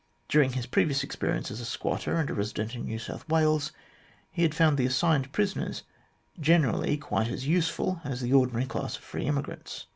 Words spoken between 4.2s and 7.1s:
he had found the assigned prisoners generally